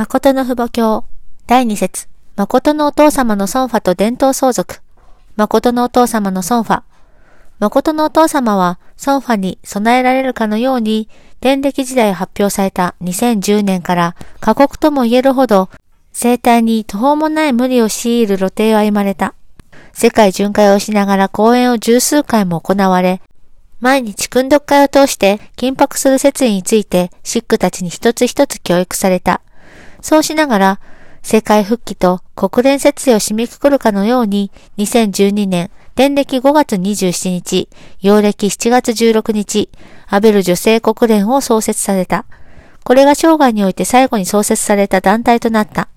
[0.00, 1.04] 誠の父母教
[1.46, 4.80] 第二節誠のお父様の孫ファと伝統相続
[5.36, 6.82] 誠のお父様の孫ファ
[7.58, 11.10] 誠のお父様は孫ファに備えられるかのように
[11.42, 15.68] 電歴時代発表された2010年から過酷とも言えるほど
[16.14, 19.34] 生態に途方もない無理を強いる露呈を歩まれた。
[19.92, 23.20] 世界巡回をしながら講演を十数回も行われ、
[23.80, 29.42] 毎日訓読会を通して緊迫する説理についてシックたちに一つ一つ教育された。
[30.02, 30.80] そうしながら、
[31.22, 37.68] 世界復帰と国連設営を締めくくるかのように、2012年、電暦5月27日、
[38.00, 39.68] 陽暦7月16日、
[40.08, 42.24] アベル女性国連を創設された。
[42.84, 45.88] これが生涯において最後に創設された団体となった。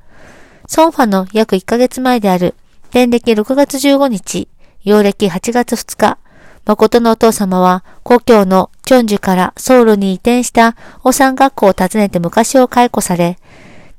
[0.68, 2.56] ソンファの約1ヶ月前である、
[2.92, 4.50] 電暦6月15日、
[4.84, 6.18] 陽暦8月2日、
[6.66, 13.38] 誠のお父様は故郷のチョンジュからソウルに移転したお産学校を訪ねて昔を解雇され、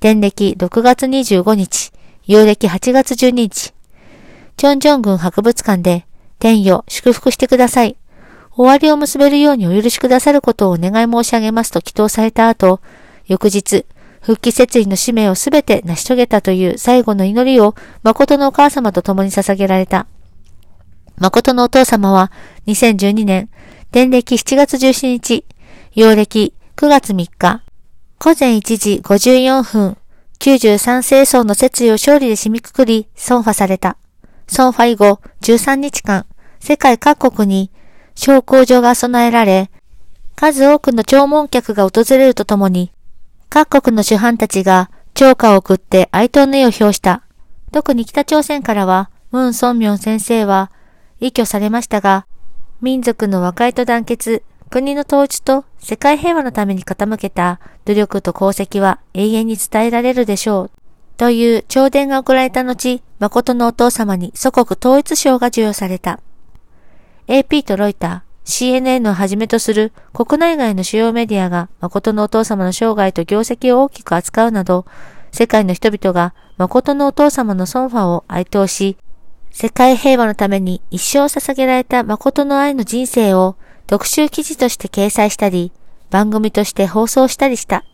[0.05, 1.91] 電暦6月25日、
[2.27, 3.73] 陽暦8月12日、
[4.55, 6.05] チョンジョン郡博物館で
[6.39, 7.97] 天よ祝福してください。
[8.55, 12.83] 終わりを結べるようにお許しくださることをお願い申し上げますと祈祷された後、
[13.29, 13.87] 翌日、
[14.21, 20.07] 復帰設理の使命をすべて成し遂げたという最後の祈りを誠のお母様と共に捧げられた。
[21.17, 22.31] 誠のお父様は
[22.67, 23.49] 2012年、
[23.91, 25.47] 電暦7月17日、
[25.95, 27.65] 陽暦9月3日、
[28.25, 29.99] 午前1時54分、
[30.41, 33.97] 93清掃の設理を勝利で締めくくり、損破された。
[34.47, 36.27] 損破以後13日間、
[36.61, 37.71] 世界各国に
[38.15, 39.71] 昇降所が備えられ、
[40.37, 42.93] 数多くの弔問客が訪れるとともに、
[43.49, 47.23] 各国の主犯たちが超過を送って哀悼の意を表した。
[47.73, 50.71] 特に北朝鮮からは、ムン・ソンミョン先生は、
[51.21, 52.27] 依拠されましたが、
[52.81, 54.43] 民族の和解と団結、
[54.75, 60.71] 国の統一と世界平和のために傾けた努力と功績は永遠に伝えられるでしょう。
[61.17, 66.19] という朝伝が送られた後、誠のお父様に祖国統一賞が授与された。
[67.29, 74.87] AP とロイター、CNN をはじめとする国内外の主要メディアが誠のお父様の生涯と業績を大きく扱うなど、
[75.31, 78.97] 世界の人々が誠のお父様のソンファを哀悼し、
[79.53, 83.55] 世界平和のために一生捧げられた誠の愛の人生を
[83.87, 85.73] 特集記事として掲載したり、
[86.11, 87.85] 番組として放送したりした。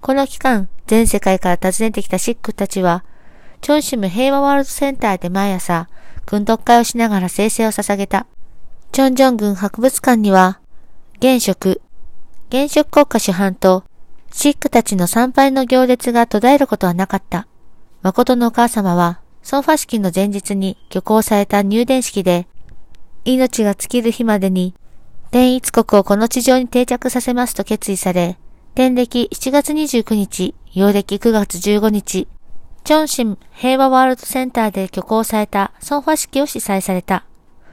[0.00, 3.04] この期間、全世界から訪ねてきたシックたちは、
[3.60, 5.88] チョンシム平和ワールドセンターで毎朝、
[6.26, 8.26] 訓読会をしながら生成を捧げた。
[8.92, 10.60] チョンジョン軍博物館には、
[11.18, 11.80] 現職、
[12.48, 13.84] 現職国家主犯と、
[14.32, 17.46] シックたちの参拝の行列が途絶えることはなかった。
[18.02, 22.46] 誠のお母様は、ソンファ式の前日に挙行された入殿式で、
[23.24, 24.74] 命が尽きる日までに、
[25.34, 28.38] 天一国をこの地上に定着させますと決意され、
[28.76, 32.28] 天暦7月29日、陽暦9月15日、
[32.84, 37.24] チョンシム平和ワールドセンターで挙行されたソンファ式を主催された。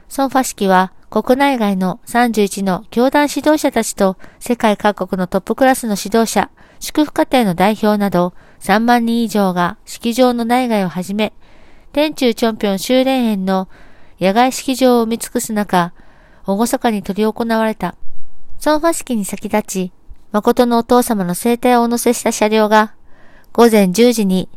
[0.08, 11.32] ソンファ式は国内外の31の教団指導者たちと世界各国のトップクラスの指導者、祝福家庭の代表など3万人以上が式場の内外をはじめ、
[11.92, 13.68] 天中チョンピョン修練園の
[14.20, 15.92] 野外式場を埋め尽くす中、
[16.46, 17.94] 厳かに取り行われた。
[18.58, 19.92] ソンファ式に先立ち、
[20.32, 22.94] 誠のお父様の生体をお乗せした車両が、
[23.52, 24.48] 午前10時に、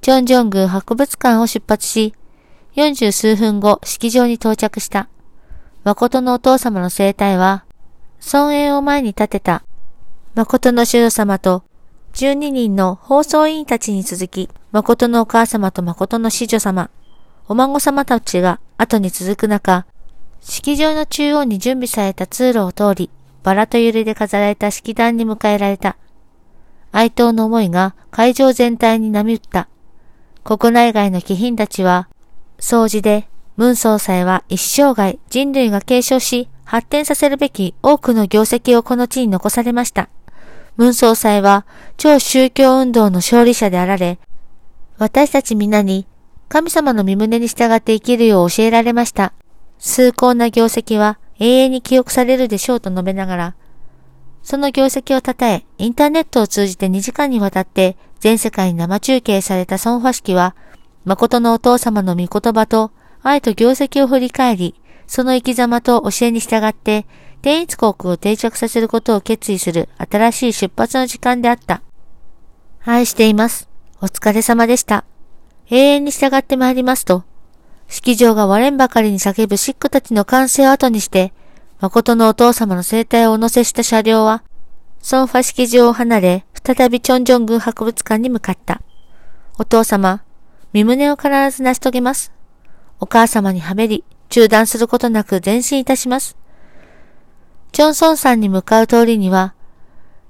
[0.00, 2.14] チョンジョン宮博物館を出発し、
[2.76, 5.08] 40数分後、式場に到着した。
[5.84, 7.64] 誠のお父様の生体は、
[8.20, 9.64] 尊厳を前に立てた、
[10.34, 11.62] 誠の主女様と
[12.14, 16.90] 12人の放送委員たちに続き、誠のお母様と誠の子女様、
[17.48, 19.84] お孫様たちが後に続く中、
[20.46, 23.10] 式場の中央に準備された通路を通り、
[23.42, 25.96] バラと揺れで飾られた式壇に迎えられた。
[26.92, 29.68] 哀悼の思いが会場全体に波打った。
[30.44, 32.08] 国内外の貴賓たちは、
[32.58, 40.08] 掃除で、ムン総裁は一生涯人類が継承し、発展させるべき多くの業績をこの地に残されました。
[40.76, 41.66] ムン総裁は
[41.96, 44.18] 超宗教運動の勝利者であられ、
[44.98, 46.06] 私たち皆に
[46.48, 49.32] 神様の身胸に従って生きるよう教えられました。
[49.84, 53.54] 崇高な業績は永遠に記憶されるでしょうと述べながら、
[54.42, 60.56] その業績を称え、インターネットを通じて2時間にわたって全世界に生中継されたソンファ式は、
[61.04, 62.92] 誠のお父様の御言葉と
[63.22, 64.74] 愛と業績を振り返り、
[65.06, 67.04] その生き様と教えに従って
[67.42, 71.82] 天一国を定着させることを決意する新しい出発の時間であった。
[72.86, 73.68] 愛しています。
[74.00, 75.04] お疲れ様でした。
[75.68, 77.24] 永遠に従って参りますと、
[77.88, 81.32] 式場が割れんばかりに叫ぶシックたちの歓声を後にして、
[81.80, 84.42] 誠のお父様の生体をお乗せした車両は、
[85.00, 88.80] ソンファ式場を離れ、再びチョンジョン軍博物館に向かった。
[89.58, 90.22] お父様、
[90.72, 92.32] 身胸を必ず成し遂げます。
[93.00, 96.36] お母様にはめり、中断することなく前進いたします。
[97.72, 99.54] チョンソンさんに向かう通りには、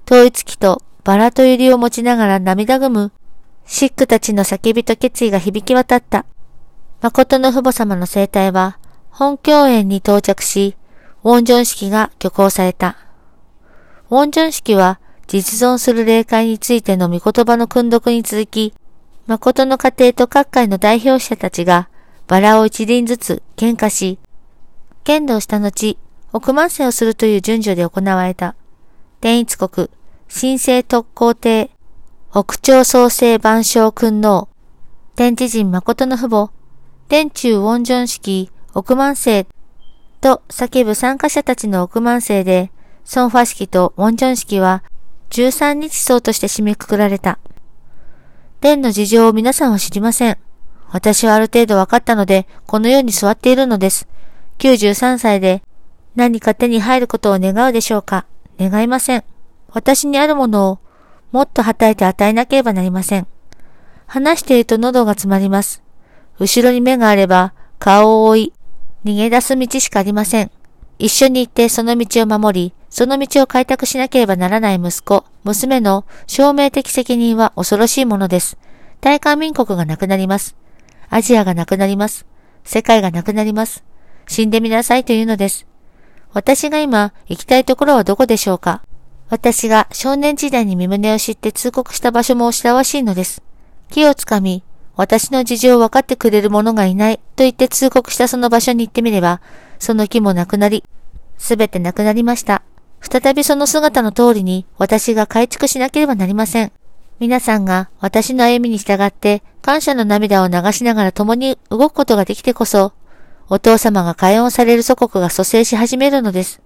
[0.07, 3.13] 統一機とバラとユリを持ちながら涙ぐむ、
[3.67, 6.27] シックたちの叫びと決意が響き渡った。
[7.05, 8.79] 誠の父母様の生態は、
[9.11, 10.75] 本教園に到着し、
[11.23, 12.97] ウォンジョン式が挙行された。
[14.09, 18.73] ウォンジョン式は、実存する霊界についての御言葉の訓読に続き、
[19.27, 21.91] 誠の家庭と各界の代表者たちが、
[22.27, 24.19] バラを一輪ずつ喧嘩し、
[25.05, 25.99] 剣道した後、
[26.33, 28.55] 億万世をするという順序で行われた。
[29.21, 29.91] 天一国、
[30.35, 31.71] 神聖特攻帝、
[32.31, 34.49] 北朝創生万象君王、
[35.17, 36.64] 天地人誠の父母、
[37.09, 39.47] 天中ウォンジョン式億万世
[40.23, 42.71] と叫ぶ参加者たちの億万世で、
[43.05, 44.83] ソンファ式とウォンジョン式は
[45.29, 47.39] 13日層として締めくくられた。
[48.63, 50.39] 天の事情を皆さんは知りません。
[50.89, 54.09] 私はある程度分かったので、このように座っているのです。
[54.59, 55.63] 93歳で
[56.17, 58.25] 何か手に入ることを願うでしょうか
[58.59, 59.25] 願いません。
[59.69, 60.79] 私にあるものを
[61.33, 63.27] もっとはたいて与えなければなりません。
[64.07, 65.84] 話していると喉が詰まります。
[66.39, 68.53] 後ろに目があれば顔を追い、
[69.05, 70.51] 逃げ出す道しかありません。
[70.99, 78.57] 一緒に行ってその道を守り、その道を開拓しなければならない息子、娘の証明的責任は恐ろしいものです。
[79.01, 80.57] 大韓民国がなくなります。
[81.11, 82.25] アジアがなくなります。
[82.65, 83.85] 世界がなくなります。
[84.27, 85.67] 死んでみなさいというのです。
[86.33, 88.83] 私が今行きたいところはどこでしょうか
[89.29, 93.43] 私が少年時代に身胸を知って通告した場所もおしらわしいのです。
[93.91, 94.63] 木をつかみ、
[94.97, 99.41] 私の事情を分かってくれる者がいないと言って通告したその場所に行ってみれば、
[99.79, 100.85] その木もなくなり、
[101.37, 102.63] すべてなくなりました。
[103.01, 106.73] 再びその姿の通りに私が改築しなければなりません。
[107.21, 112.93] 皆さんが私の歩みに従って感謝の涙を流しながら共に動くことができてこそ、
[113.49, 116.61] お父様が解怨される祖国が蘇生し始めるのです。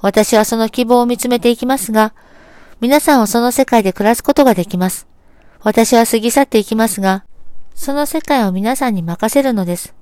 [0.00, 2.14] 私はその希望を見つめていきますが、
[2.80, 5.06] 皆さんはその世界で暮らすことができます。
[5.62, 7.24] 私は過ぎ去っていきますが、
[7.74, 9.94] その世界を皆さんに任せるのです。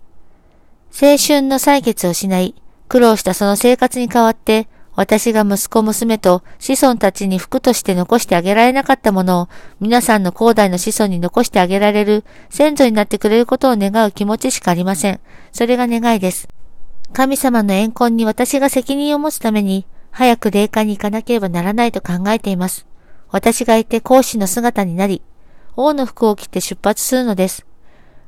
[0.90, 2.54] 青春の採決を失い、
[2.88, 15.20] 苦労したその生活に代わって、私が息子娘と子孫たちに服として残してあげられなかったものを皆さんの広大の子孫に残してあげられる先祖になってくれることを願う気持ちしかありません。
[15.52, 16.48] それが願いです。
[17.12, 22.86] 神様の怨恨に私が責任を持つために、早く霊界に行かなければならないと考えています。
[23.30, 25.22] 私がいて孔子の姿になり、
[25.76, 27.66] 王の服を着て出発するのです。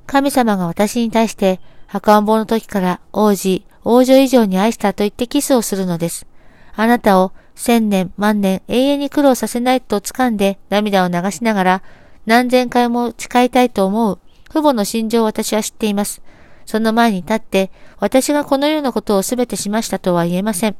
[0.06, 6.26] 神様が私に対して、赤ん坊の時から王子、王女以上に愛したと言ってキスをするのです。
[6.74, 11.82] あなたを千年、万年、永遠に苦労させないと掴んで涙を流しながら、
[12.26, 14.18] 何千回も誓いたいと思う
[14.52, 16.20] 父母の心情を私は知っています。
[16.66, 20.76] その前に立って、私がこのようなことをすべてしましたとは言えません。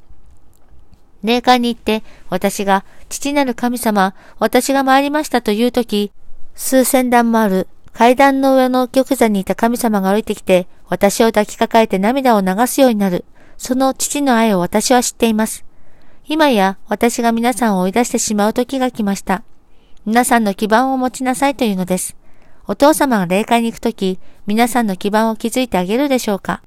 [1.25, 6.12] 霊界に行って、私が、父なる神様、私が参りましたというとき、
[6.55, 13.25] 数千段もある階段の上の玉座にいた神様が降りてきて、私を抱きかかえて涙を流すようになる。
[13.59, 15.65] その父の愛を私は知っています。
[16.27, 19.43] 今や私が皆さんを追い出してしまう時が来ました。
[20.07, 22.17] 皆さんの基盤を持ちなさいというのです。
[22.67, 26.63] お父様が霊界に行くとき、皆さんの基盤を築いてあげるでしょうか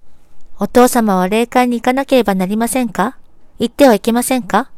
[0.59, 3.17] お父様は霊界に行かなければなりませんか？
[3.59, 4.71] 行ってはいけませんか？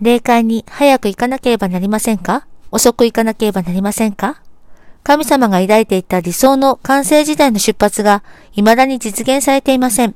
[0.00, 2.46] 霊界に早く行かなければなりませんか？
[2.70, 4.42] 遅く行かなければなりませんか？
[5.04, 10.14] 神様が抱いていた理想の完成時代の出発が未だに実現されていません。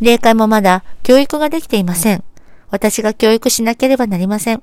[0.00, 2.24] 霊界もまだ教育ができていません。
[2.70, 4.62] 私が教育しなければなりません。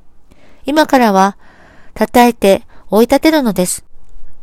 [0.65, 1.37] 今からは、
[1.93, 3.85] 叩いて追い立てるのです。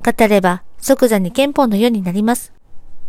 [0.05, 2.53] 語れば即座に憲法のようになります。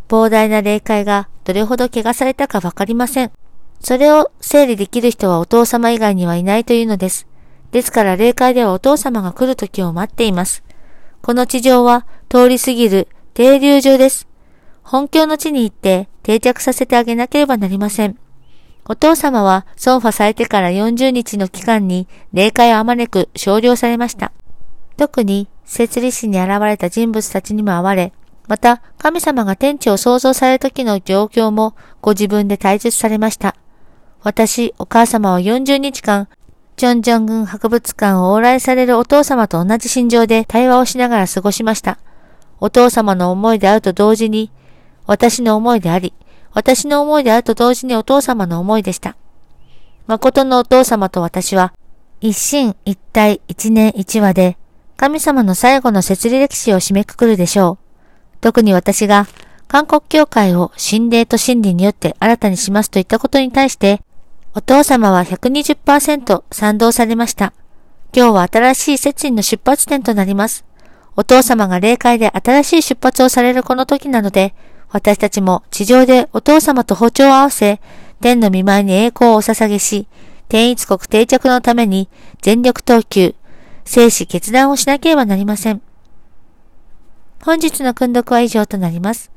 [0.09, 3.31] 膨大な霊界がどれほど怪我されたかわかりません。
[3.79, 7.27] それを整理できる人はお父様以外にはいないというのです。
[7.71, 10.63] ですから霊界ではお父様が来る時を待っています。
[11.21, 14.27] この地上は通り過ぎる停留所です。
[14.83, 18.17] 本教の地に行って定着させてあげなければなりません。
[18.85, 24.31] お父様は損破されてから40日の期間に霊界をあまねく少量されました。
[24.97, 28.13] 特に設立史に現れた人物たちにも会われ、
[28.47, 33.55] また神様が天地を創造される時の状況もご自分で体述されました。
[34.23, 36.27] 私、お母様は40日間、
[36.81, 41.99] チョンジョン軍博物館を往来されるお父様と同じ心情で対話をしながら過ごしました。
[42.59, 44.49] お父様の思いであると同時に、
[45.05, 46.11] 私の思いであり、
[46.53, 49.15] 私の思いであると同時にお父様の思いでした。
[50.07, 51.71] 誠のお父様と私は、
[52.19, 54.57] 一心一体一年一話で、
[54.97, 58.37] 神様の最後の設理歴史を締めくくるでしょう。
[58.41, 59.27] 特に私が、
[59.67, 64.01] 韓国教会を神霊と真理によって新たにしますといったことに対して、
[64.53, 67.53] お父様は120%賛同されました。
[68.13, 70.65] 今日は新しい説理の出発点となります。
[71.15, 74.53] お父様が霊界で新しい出発をされるこの時なので、
[74.89, 77.79] 私たちも地上でお父様と歩調を合わせ、
[78.19, 80.05] 天の見舞いに栄光をお捧げし、
[80.49, 82.09] 天一国定着のために
[82.41, 83.35] 全力投球、
[83.85, 85.81] 生死決断をしなければなりません。
[87.41, 89.31] 本日の訓読は以上となります。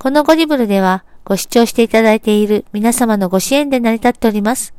[0.00, 4.74] このゴリブルではご視聴していただいている皆様のご支援で成り立っております。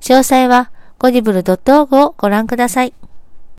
[0.00, 2.92] 詳細はゴリブル .org をご覧ください。